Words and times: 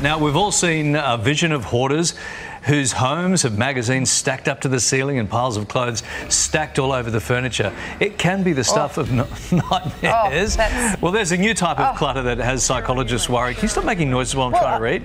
Now, 0.00 0.18
we've 0.18 0.34
all 0.34 0.50
seen 0.50 0.96
a 0.96 1.16
vision 1.16 1.52
of 1.52 1.66
hoarders 1.66 2.14
whose 2.64 2.92
homes 2.92 3.42
have 3.42 3.58
magazines 3.58 4.10
stacked 4.10 4.48
up 4.48 4.60
to 4.62 4.68
the 4.68 4.80
ceiling 4.80 5.18
and 5.18 5.28
piles 5.28 5.56
of 5.56 5.68
clothes 5.68 6.02
stacked 6.28 6.78
all 6.78 6.92
over 6.92 7.10
the 7.10 7.20
furniture. 7.20 7.72
It 8.00 8.18
can 8.18 8.42
be 8.42 8.52
the 8.52 8.64
stuff 8.64 8.98
oh. 8.98 9.02
of 9.02 9.12
nightmares. 9.52 10.56
Oh, 10.58 10.94
well, 11.00 11.12
there's 11.12 11.32
a 11.32 11.36
new 11.36 11.54
type 11.54 11.78
of 11.78 11.94
oh. 11.94 11.98
clutter 11.98 12.22
that 12.22 12.38
has 12.38 12.64
psychologists 12.64 13.28
worried. 13.28 13.56
Can 13.56 13.64
you 13.64 13.68
stop 13.68 13.84
making 13.84 14.10
noises 14.10 14.34
while 14.36 14.46
I'm 14.46 14.52
well, 14.52 14.62
trying 14.62 14.78
to 14.78 14.82
read? 14.82 15.02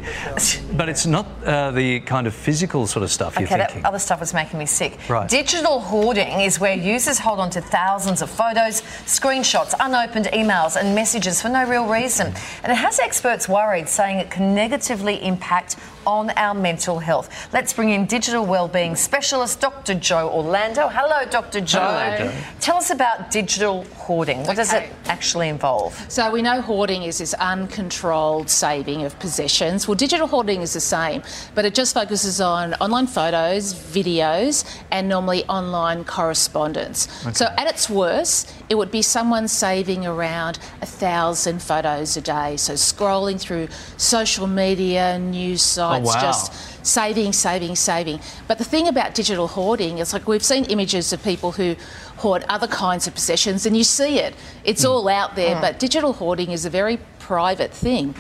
But 0.80 0.88
it's 0.88 1.06
not 1.06 1.26
uh, 1.44 1.72
the 1.72 2.00
kind 2.02 2.28
of 2.28 2.34
physical 2.34 2.88
sort 2.88 3.04
of 3.04 3.12
stuff 3.12 3.34
okay, 3.34 3.42
you're 3.42 3.50
thinking. 3.50 3.82
That 3.82 3.88
other 3.88 4.00
stuff 4.00 4.20
was 4.20 4.34
making 4.34 4.60
me 4.60 4.66
sick. 4.66 4.98
Right. 5.10 5.28
Digital 5.28 5.80
hoarding 5.80 6.42
is 6.42 6.60
where 6.60 6.74
users 6.74 7.20
hold 7.20 7.40
on 7.40 7.50
to 7.52 7.62
thousands 7.62 8.22
of 8.22 8.30
photos, 8.30 8.82
screenshots, 9.06 9.74
unopened 9.80 10.28
emails, 10.28 10.80
and 10.80 10.96
messages 10.96 11.42
for 11.42 11.50
no 11.50 11.68
real 11.68 11.88
reason. 11.88 12.28
And 12.64 12.72
it 12.72 12.76
has 12.76 13.00
experts 13.00 13.50
worried, 13.50 13.90
saying 13.90 14.20
it 14.20 14.30
can 14.30 14.56
negatively 14.56 15.24
impact 15.24 15.76
on 16.10 16.32
our 16.32 16.56
mental 16.56 16.98
health. 16.98 17.30
Let's 17.54 17.72
bring 17.72 17.92
in 17.92 18.08
digital 18.08 18.44
wellbeing 18.44 18.96
specialist 18.96 19.62
Dr. 19.62 19.94
Jo 19.94 20.28
Orlando. 20.30 20.88
Hello, 20.88 21.24
Dr. 21.30 21.62
Jo. 21.62 21.80
Hello, 21.80 22.32
Tell 22.60 22.78
us 22.78 22.90
about 22.90 23.30
digital 23.30 23.84
hoarding. 23.96 24.40
What 24.40 24.50
okay. 24.50 24.56
does 24.56 24.74
it 24.74 24.90
actually 25.06 25.50
involve? 25.50 25.94
So 26.10 26.32
we 26.32 26.42
know 26.42 26.62
hoarding 26.62 27.04
is 27.04 27.20
this 27.20 27.36
uncontrolled 27.36 28.50
saving 28.50 29.04
of 29.04 29.20
possessions. 29.20 29.88
Well, 29.88 29.94
digital 29.94 30.26
hoarding 30.26 30.62
is 30.64 30.74
the 30.74 30.80
same, 30.80 31.22
but 31.54 31.64
it 31.64 31.76
just 31.76 31.94
focuses 31.94 32.42
on 32.42 32.74
online 32.76 33.06
photos, 33.06 33.76
videos, 33.76 34.66
and 34.90 35.08
normally 35.08 35.46
online 35.46 36.06
correspondence. 36.06 37.08
Okay. 37.22 37.34
So 37.34 37.46
at 37.56 37.68
its 37.68 37.88
worst, 37.88 38.52
it 38.70 38.76
would 38.76 38.90
be 38.90 39.04
someone 39.04 39.48
saving 39.48 40.08
around 40.08 40.58
a 40.82 40.88
thousand 40.88 41.62
photos 41.62 42.18
a 42.18 42.22
day. 42.22 42.58
So 42.58 42.74
scrolling 42.74 43.40
through 43.40 43.68
social 43.98 44.48
media, 44.48 45.20
news 45.20 45.62
sites, 45.62 45.99
oh, 46.00 46.08
wow. 46.08 46.22
just 46.22 46.86
saving, 46.86 47.34
saving, 47.34 47.76
saving. 47.76 48.20
But 48.48 48.58
the 48.58 48.64
thing 48.64 48.88
about 48.88 49.14
digital 49.14 49.48
hoarding 49.48 50.00
is 50.00 50.14
like 50.14 50.28
we've 50.28 50.44
seen 50.44 50.66
images 50.66 51.14
of 51.14 51.24
people 51.24 51.52
who 51.52 51.76
hoard 52.18 52.44
other 52.50 52.68
kinds 52.68 53.08
of 53.08 53.14
possessions 53.14 53.66
and 53.66 53.76
you 53.76 53.84
see 53.84 54.20
it. 54.20 54.34
It's 54.64 54.84
mm. 54.84 54.90
all 54.90 55.08
out 55.08 55.36
there, 55.36 55.56
mm. 55.56 55.62
but 55.62 55.80
digital 55.80 56.14
hoarding 56.14 56.52
is 56.52 56.66
a 56.66 56.70
very 56.70 57.00
private 57.20 57.72
thing. 57.72 58.16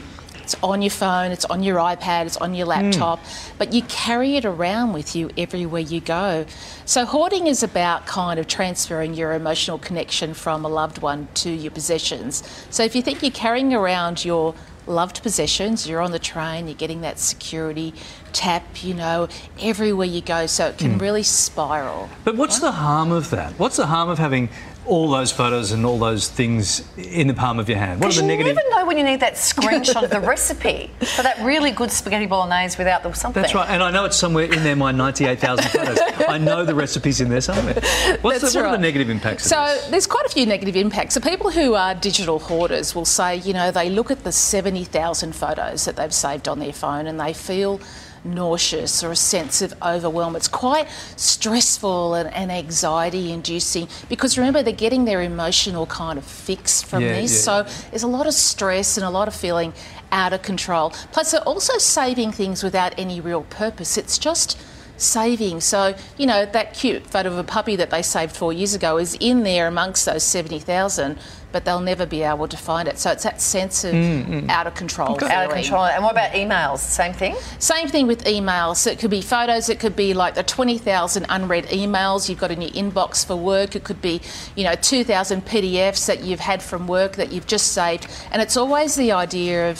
It's 0.49 0.63
on 0.63 0.81
your 0.81 0.89
phone, 0.89 1.29
it's 1.29 1.45
on 1.45 1.61
your 1.61 1.77
iPad, 1.77 2.25
it's 2.25 2.37
on 2.37 2.55
your 2.55 2.65
hmm. 2.65 2.71
laptop, 2.71 3.19
mm. 3.19 3.51
but 3.59 3.71
you 3.71 3.83
carry 3.83 4.35
it 4.35 4.45
around 4.45 4.93
with 4.93 5.15
you 5.15 5.29
everywhere 5.37 5.81
you 5.81 6.01
go. 6.01 6.47
So, 6.85 7.05
hoarding 7.05 7.45
is 7.45 7.61
about 7.61 8.07
kind 8.07 8.39
of 8.39 8.47
transferring 8.47 9.13
your 9.13 9.33
emotional 9.33 9.77
connection 9.77 10.33
from 10.33 10.65
a 10.65 10.67
loved 10.67 11.03
one 11.03 11.27
to 11.35 11.51
your 11.51 11.69
possessions. 11.69 12.41
So, 12.71 12.83
if 12.83 12.95
you 12.95 13.03
think 13.03 13.21
you're 13.21 13.29
carrying 13.29 13.75
around 13.75 14.25
your 14.25 14.55
loved 14.87 15.21
possessions. 15.21 15.87
You're 15.87 16.01
on 16.01 16.11
the 16.11 16.19
train, 16.19 16.67
you're 16.67 16.75
getting 16.75 17.01
that 17.01 17.19
security 17.19 17.93
tap, 18.33 18.83
you 18.83 18.95
know, 18.95 19.27
everywhere 19.61 20.07
you 20.07 20.21
go, 20.21 20.47
so 20.47 20.65
it 20.65 20.79
can 20.79 20.97
mm. 20.97 21.01
really 21.01 21.21
spiral. 21.21 22.09
But 22.23 22.35
what's 22.35 22.59
the 22.59 22.71
harm 22.71 23.11
of 23.11 23.29
that? 23.29 23.53
What's 23.59 23.77
the 23.77 23.85
harm 23.85 24.09
of 24.09 24.17
having 24.17 24.49
all 24.85 25.09
those 25.09 25.31
photos 25.31 25.71
and 25.71 25.85
all 25.85 25.99
those 25.99 26.27
things 26.27 26.83
in 26.97 27.27
the 27.27 27.33
palm 27.33 27.59
of 27.59 27.69
your 27.69 27.77
hand? 27.77 28.01
What 28.01 28.17
are 28.17 28.21
the 28.21 28.27
negative? 28.27 28.57
You 28.89 28.95
never 28.95 29.05
know 29.05 29.05
when 29.05 29.05
you 29.05 29.11
need 29.11 29.19
that 29.19 29.35
screenshot 29.35 30.03
of 30.03 30.09
the 30.09 30.19
recipe 30.27 30.89
for 31.15 31.21
that 31.23 31.39
really 31.43 31.71
good 31.71 31.91
spaghetti 31.91 32.25
bolognese 32.25 32.77
without 32.77 33.03
the 33.03 33.13
something. 33.13 33.41
That's 33.41 33.53
right, 33.53 33.69
and 33.69 33.83
I 33.83 33.91
know 33.91 34.05
it's 34.05 34.17
somewhere 34.17 34.45
in 34.45 34.63
there. 34.63 34.75
My 34.75 34.91
ninety-eight 34.91 35.39
thousand 35.39 35.69
photos. 35.69 35.99
I 36.27 36.37
know 36.37 36.65
the 36.65 36.73
recipe's 36.73 37.21
in 37.21 37.29
there 37.29 37.41
somewhere. 37.41 37.75
What's 38.21 38.41
the, 38.41 38.47
what 38.47 38.55
right. 38.55 38.65
are 38.65 38.71
the 38.71 38.77
negative 38.77 39.09
impacts? 39.09 39.45
So 39.45 39.79
there's 39.89 40.07
quite 40.07 40.25
a 40.25 40.29
few 40.29 40.45
negative 40.45 40.75
impacts. 40.75 41.13
So 41.13 41.21
people 41.21 41.51
who 41.51 41.75
are 41.75 41.95
digital 41.95 42.39
hoarders 42.39 42.95
will 42.95 43.05
say, 43.05 43.37
you 43.37 43.53
know, 43.53 43.71
they 43.71 43.89
look 43.89 44.11
at 44.11 44.23
the 44.23 44.31
seventy 44.31 44.83
thousand 44.83 45.35
photos 45.35 45.85
that 45.85 45.95
they've 45.95 46.13
saved 46.13 46.47
on 46.47 46.59
their 46.59 46.73
phone 46.73 47.07
and 47.07 47.19
they 47.19 47.33
feel 47.33 47.79
nauseous 48.23 49.03
or 49.03 49.11
a 49.11 49.15
sense 49.15 49.61
of 49.61 49.73
overwhelm. 49.81 50.35
It's 50.35 50.47
quite 50.47 50.87
stressful 51.15 52.15
and, 52.15 52.33
and 52.33 52.51
anxiety 52.51 53.31
inducing 53.31 53.87
because 54.07 54.37
remember, 54.37 54.63
they're 54.63 54.73
getting 54.73 55.05
their 55.05 55.21
emotional 55.21 55.85
kind 55.85 56.17
of 56.17 56.25
fix 56.25 56.81
from 56.81 57.03
yeah, 57.03 57.21
this. 57.21 57.31
Yeah. 57.45 57.63
So 57.63 57.89
there's 57.89 58.03
a 58.03 58.07
lot 58.07 58.27
of 58.27 58.33
stress 58.33 58.97
and 58.97 59.05
a 59.05 59.09
lot 59.09 59.27
of 59.27 59.35
feeling 59.35 59.73
out 60.11 60.33
of 60.33 60.41
control. 60.41 60.91
Plus, 61.11 61.31
they're 61.31 61.41
also 61.41 61.77
saving 61.77 62.31
things 62.31 62.63
without 62.63 62.97
any 62.97 63.21
real 63.21 63.43
purpose. 63.43 63.97
It's 63.97 64.17
just 64.17 64.59
saving. 65.01 65.61
So, 65.61 65.95
you 66.17 66.25
know, 66.25 66.45
that 66.45 66.73
cute 66.73 67.07
photo 67.07 67.29
of 67.29 67.37
a 67.37 67.43
puppy 67.43 67.75
that 67.77 67.89
they 67.89 68.01
saved 68.01 68.35
four 68.35 68.53
years 68.53 68.73
ago 68.73 68.97
is 68.97 69.15
in 69.19 69.43
there 69.43 69.67
amongst 69.67 70.05
those 70.05 70.23
70,000 70.23 71.17
but 71.51 71.65
they'll 71.65 71.79
never 71.79 72.05
be 72.05 72.21
able 72.21 72.47
to 72.47 72.57
find 72.57 72.87
it. 72.87 72.99
So 72.99 73.11
it's 73.11 73.23
that 73.23 73.41
sense 73.41 73.83
of 73.83 73.93
mm, 73.93 74.25
mm. 74.25 74.49
out 74.49 74.67
of 74.67 74.75
control. 74.75 75.13
Okay. 75.13 75.27
Out 75.27 75.47
of 75.47 75.53
control. 75.53 75.85
And 75.85 76.03
what 76.03 76.11
about 76.11 76.31
emails? 76.31 76.79
Same 76.79 77.13
thing? 77.13 77.35
Same 77.57 77.87
thing 77.87 78.07
with 78.07 78.23
emails. 78.25 78.77
So 78.77 78.91
it 78.91 78.99
could 78.99 79.09
be 79.09 79.21
photos, 79.21 79.69
it 79.69 79.79
could 79.79 79.95
be 79.95 80.13
like 80.13 80.35
the 80.35 80.43
20,000 80.43 81.25
unread 81.29 81.65
emails 81.65 82.29
you've 82.29 82.39
got 82.39 82.51
in 82.51 82.61
your 82.61 82.71
inbox 82.71 83.25
for 83.25 83.35
work, 83.35 83.75
it 83.75 83.83
could 83.83 84.01
be, 84.01 84.21
you 84.55 84.63
know, 84.63 84.75
2,000 84.75 85.45
PDFs 85.45 86.05
that 86.05 86.23
you've 86.23 86.39
had 86.39 86.61
from 86.61 86.87
work 86.87 87.15
that 87.15 87.31
you've 87.31 87.47
just 87.47 87.71
saved. 87.71 88.07
And 88.31 88.41
it's 88.41 88.57
always 88.57 88.95
the 88.95 89.11
idea 89.11 89.71
of 89.71 89.79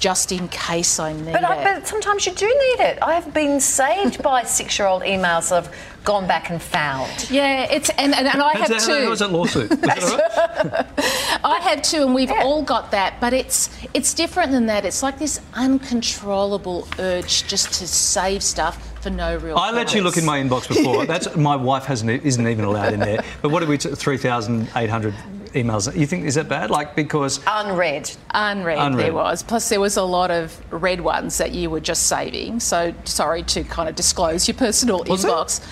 just 0.00 0.32
in 0.32 0.48
case 0.48 0.98
I 0.98 1.12
need 1.12 1.32
but 1.32 1.44
I, 1.44 1.60
it. 1.60 1.64
But 1.64 1.86
sometimes 1.86 2.26
you 2.26 2.32
do 2.32 2.46
need 2.46 2.84
it. 2.84 2.98
I 3.02 3.14
have 3.14 3.32
been 3.32 3.60
saved 3.60 4.22
by 4.22 4.42
six-year-old 4.42 5.02
emails 5.02 5.50
that 5.50 5.64
I've 5.64 5.76
gone 6.04 6.26
back 6.26 6.50
and 6.50 6.60
found. 6.62 7.30
Yeah, 7.30 7.64
it's 7.70 7.88
and, 7.90 8.14
and, 8.14 8.26
and 8.26 8.42
I 8.42 8.52
have 8.54 8.68
that, 8.68 8.80
too. 8.80 9.04
How 9.04 9.10
was 9.10 9.18
that 9.20 9.30
lawsuit? 9.32 9.70
That 9.70 10.86
I 11.44 11.58
have 11.60 11.82
two, 11.82 12.02
and 12.02 12.14
we've 12.14 12.30
yeah. 12.30 12.42
all 12.42 12.62
got 12.62 12.90
that. 12.90 13.20
But 13.20 13.32
it's 13.32 13.70
it's 13.94 14.14
different 14.14 14.52
than 14.52 14.66
that. 14.66 14.84
It's 14.84 15.02
like 15.02 15.18
this 15.18 15.40
uncontrollable 15.54 16.88
urge 16.98 17.46
just 17.46 17.72
to 17.74 17.86
save 17.86 18.42
stuff 18.42 19.00
for 19.02 19.10
no 19.10 19.36
real. 19.36 19.56
I 19.56 19.70
let 19.70 19.94
you 19.94 20.02
look 20.02 20.16
in 20.16 20.24
my 20.24 20.40
inbox 20.40 20.68
before. 20.68 21.06
That's 21.06 21.36
my 21.36 21.54
wife 21.56 21.84
hasn't 21.84 22.10
isn't 22.24 22.46
even 22.46 22.64
allowed 22.64 22.92
in 22.92 23.00
there. 23.00 23.22
But 23.42 23.50
what 23.50 23.62
are 23.62 23.66
we? 23.66 23.76
Three 23.76 24.16
thousand 24.16 24.68
eight 24.76 24.90
hundred 24.90 25.14
emails. 25.56 25.94
You 25.96 26.06
think 26.06 26.24
is 26.24 26.36
that 26.36 26.48
bad? 26.48 26.70
Like 26.70 26.94
because 26.94 27.40
unread, 27.46 28.10
unread, 28.32 28.78
unread, 28.78 29.06
there 29.06 29.12
was. 29.14 29.42
Plus 29.42 29.68
there 29.68 29.80
was 29.80 29.96
a 29.96 30.02
lot 30.02 30.30
of 30.30 30.60
red 30.72 31.00
ones 31.00 31.38
that 31.38 31.52
you 31.52 31.70
were 31.70 31.80
just 31.80 32.04
saving. 32.04 32.60
So 32.60 32.94
sorry 33.04 33.42
to 33.44 33.64
kind 33.64 33.88
of 33.88 33.94
disclose 33.94 34.46
your 34.46 34.56
personal 34.56 35.04
was 35.04 35.24
inbox. 35.24 35.60
It? 35.60 35.68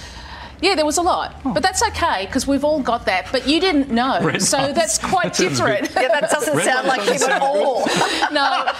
Yeah, 0.60 0.74
there 0.74 0.86
was 0.86 0.98
a 0.98 1.02
lot, 1.02 1.34
oh. 1.44 1.52
but 1.52 1.62
that's 1.62 1.82
okay 1.82 2.26
because 2.26 2.46
we've 2.46 2.64
all 2.64 2.80
got 2.80 3.06
that. 3.06 3.28
But 3.32 3.48
you 3.48 3.60
didn't 3.60 3.90
know, 3.90 4.20
Red 4.22 4.42
so 4.42 4.58
ones. 4.58 4.74
that's 4.74 4.98
quite 4.98 5.34
that 5.34 5.48
different. 5.48 5.90
yeah, 5.94 6.08
that 6.08 6.30
doesn't 6.30 6.56
Red 6.56 6.64
sound 6.64 6.86
like 6.86 7.06
you 7.06 7.26
at 7.26 7.42
all. 7.42 7.86
no, 8.32 8.70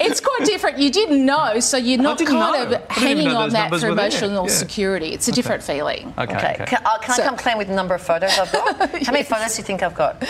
it's 0.00 0.20
quite 0.20 0.44
different. 0.44 0.78
You 0.78 0.90
didn't 0.90 1.24
know, 1.24 1.60
so 1.60 1.76
you're 1.76 2.00
not 2.00 2.18
kind 2.18 2.70
know. 2.70 2.76
of 2.76 2.88
hanging 2.88 3.28
on 3.28 3.50
that 3.50 3.70
for 3.70 3.88
emotional 3.88 4.46
yeah. 4.46 4.52
security. 4.52 5.08
It's 5.08 5.28
a 5.28 5.30
okay. 5.30 5.36
different 5.36 5.62
feeling. 5.62 6.14
Okay. 6.18 6.34
okay. 6.34 6.56
okay. 6.60 6.64
Can, 6.66 6.82
uh, 6.84 6.98
can 6.98 7.14
so, 7.14 7.22
I 7.22 7.26
come 7.26 7.36
clean 7.36 7.58
with 7.58 7.68
the 7.68 7.74
number 7.74 7.94
of 7.94 8.02
photos 8.02 8.38
I've 8.38 8.52
got? 8.52 8.76
How 9.06 9.12
many 9.12 9.24
photos 9.24 9.54
do 9.54 9.60
you 9.60 9.64
think 9.64 9.82
I've 9.82 9.94
got? 9.94 10.24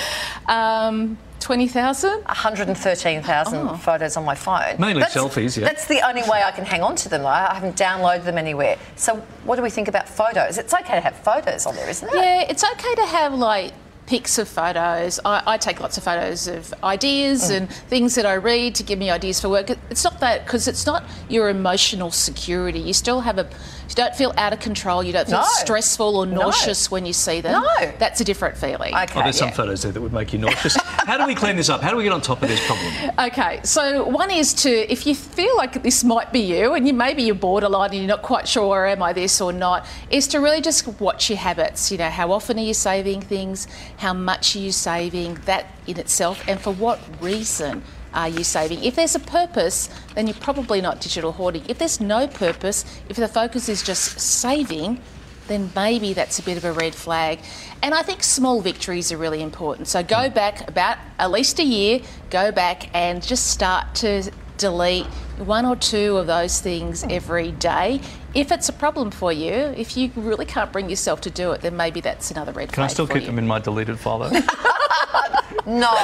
Um, 0.46 1.18
20,000? 1.40 2.24
113,000 2.24 3.68
oh. 3.68 3.76
photos 3.76 4.16
on 4.16 4.24
my 4.24 4.34
phone. 4.34 4.76
Mainly 4.78 5.00
that's, 5.02 5.14
selfies, 5.14 5.56
yeah. 5.56 5.66
That's 5.66 5.86
the 5.86 6.06
only 6.06 6.22
way 6.22 6.42
I 6.44 6.50
can 6.50 6.64
hang 6.64 6.82
on 6.82 6.96
to 6.96 7.08
them. 7.08 7.24
I 7.26 7.54
haven't 7.54 7.76
downloaded 7.76 8.24
them 8.24 8.38
anywhere. 8.38 8.76
So, 8.96 9.16
what 9.44 9.56
do 9.56 9.62
we 9.62 9.70
think 9.70 9.88
about 9.88 10.08
photos? 10.08 10.58
It's 10.58 10.74
okay 10.74 10.94
to 10.94 11.00
have 11.00 11.16
photos 11.16 11.66
on 11.66 11.76
there, 11.76 11.88
isn't 11.88 12.08
it? 12.08 12.14
Yeah, 12.14 12.40
it's 12.48 12.64
okay 12.64 12.94
to 12.96 13.06
have 13.06 13.34
like 13.34 13.72
pics 14.08 14.38
of 14.38 14.48
photos. 14.48 15.20
I, 15.24 15.42
I, 15.46 15.58
take 15.58 15.80
lots 15.80 15.98
of 15.98 16.04
photos 16.04 16.48
of 16.48 16.72
ideas 16.82 17.50
mm. 17.50 17.56
and 17.58 17.70
things 17.70 18.14
that 18.14 18.24
I 18.24 18.34
read 18.34 18.74
to 18.76 18.82
give 18.82 18.98
me 18.98 19.10
ideas 19.10 19.38
for 19.38 19.50
work. 19.50 19.68
It's 19.90 20.02
not 20.02 20.18
that 20.20 20.46
because 20.46 20.66
it's 20.66 20.86
not 20.86 21.04
your 21.28 21.50
emotional 21.50 22.10
security. 22.10 22.78
You 22.78 22.94
still 22.94 23.20
have 23.20 23.38
a, 23.38 23.44
you 23.88 23.94
don't 23.94 24.14
feel 24.16 24.32
out 24.38 24.54
of 24.54 24.60
control. 24.60 25.04
You 25.04 25.12
don't 25.12 25.28
feel 25.28 25.40
no. 25.40 25.46
stressful 25.48 26.16
or 26.16 26.24
nauseous 26.24 26.90
no. 26.90 26.94
when 26.94 27.04
you 27.04 27.12
see 27.12 27.42
them. 27.42 27.62
No, 27.62 27.92
that's 27.98 28.22
a 28.22 28.24
different 28.24 28.56
feeling. 28.56 28.94
Okay, 28.94 29.20
oh, 29.20 29.22
there's 29.22 29.38
yeah. 29.38 29.46
some 29.46 29.52
photos 29.52 29.82
there 29.82 29.92
that 29.92 30.00
would 30.00 30.14
make 30.14 30.32
you 30.32 30.38
nauseous. 30.38 30.78
How 31.08 31.16
do 31.16 31.24
we 31.24 31.34
clean 31.34 31.56
this 31.56 31.70
up? 31.70 31.80
How 31.80 31.90
do 31.90 31.96
we 31.96 32.02
get 32.02 32.12
on 32.12 32.20
top 32.20 32.42
of 32.42 32.50
this 32.50 32.60
problem? 32.66 32.92
Okay, 33.18 33.60
so 33.64 34.06
one 34.06 34.30
is 34.30 34.52
to 34.52 34.68
if 34.92 35.06
you 35.06 35.14
feel 35.14 35.56
like 35.56 35.82
this 35.82 36.04
might 36.04 36.34
be 36.34 36.40
you 36.40 36.74
and 36.74 36.86
you 36.86 36.92
maybe 36.92 37.22
you're 37.22 37.34
borderline 37.34 37.92
and 37.92 38.00
you're 38.00 38.06
not 38.06 38.20
quite 38.20 38.46
sure 38.46 38.86
oh, 38.86 38.90
am 38.90 39.02
I 39.02 39.14
this 39.14 39.40
or 39.40 39.50
not, 39.50 39.86
is 40.10 40.28
to 40.28 40.38
really 40.38 40.60
just 40.60 40.86
watch 41.00 41.30
your 41.30 41.38
habits. 41.38 41.90
You 41.90 41.96
know, 41.96 42.10
how 42.10 42.30
often 42.30 42.58
are 42.58 42.62
you 42.62 42.74
saving 42.74 43.22
things? 43.22 43.66
how 43.96 44.12
much 44.12 44.54
are 44.54 44.58
you 44.58 44.70
saving, 44.70 45.36
that 45.46 45.64
in 45.86 45.98
itself, 45.98 46.46
and 46.46 46.60
for 46.60 46.74
what 46.74 47.00
reason 47.22 47.82
are 48.12 48.28
you 48.28 48.44
saving? 48.44 48.84
If 48.84 48.94
there's 48.94 49.14
a 49.14 49.20
purpose, 49.20 49.88
then 50.14 50.26
you're 50.26 50.36
probably 50.36 50.82
not 50.82 51.00
digital 51.00 51.32
hoarding. 51.32 51.64
If 51.70 51.78
there's 51.78 52.02
no 52.02 52.28
purpose, 52.28 52.84
if 53.08 53.16
the 53.16 53.28
focus 53.28 53.70
is 53.70 53.82
just 53.82 54.20
saving, 54.20 55.00
then 55.48 55.70
maybe 55.74 56.12
that's 56.12 56.38
a 56.38 56.42
bit 56.42 56.56
of 56.56 56.64
a 56.64 56.72
red 56.72 56.94
flag. 56.94 57.40
And 57.82 57.94
I 57.94 58.02
think 58.02 58.22
small 58.22 58.60
victories 58.60 59.10
are 59.12 59.16
really 59.16 59.42
important. 59.42 59.88
So 59.88 60.02
go 60.02 60.30
back 60.30 60.68
about 60.68 60.98
at 61.18 61.30
least 61.30 61.58
a 61.58 61.64
year, 61.64 62.00
go 62.30 62.52
back 62.52 62.94
and 62.94 63.22
just 63.22 63.48
start 63.48 63.94
to 63.96 64.30
delete 64.58 65.06
one 65.38 65.64
or 65.64 65.76
two 65.76 66.16
of 66.16 66.26
those 66.26 66.60
things 66.60 67.04
every 67.04 67.52
day. 67.52 68.00
If 68.34 68.52
it's 68.52 68.68
a 68.68 68.72
problem 68.72 69.10
for 69.10 69.32
you, 69.32 69.52
if 69.52 69.96
you 69.96 70.10
really 70.16 70.44
can't 70.44 70.72
bring 70.72 70.90
yourself 70.90 71.20
to 71.22 71.30
do 71.30 71.52
it, 71.52 71.62
then 71.62 71.76
maybe 71.76 72.00
that's 72.00 72.30
another 72.30 72.52
red 72.52 72.68
flag. 72.68 72.74
Can. 72.74 72.84
I 72.84 72.88
still 72.88 73.06
keep 73.06 73.22
you. 73.22 73.26
them 73.26 73.38
in 73.38 73.46
my 73.46 73.58
deleted 73.58 73.98
folder? 73.98 74.30
no. 75.66 75.94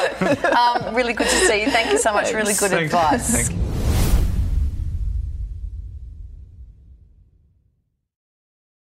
Um, 0.56 0.94
really 0.94 1.12
good 1.12 1.28
to 1.28 1.36
see 1.46 1.64
you. 1.64 1.70
Thank 1.70 1.92
you 1.92 1.98
so 1.98 2.12
much. 2.12 2.32
Really 2.32 2.54
good 2.54 2.70
Thanks. 2.70 2.94
advice. 2.94 3.50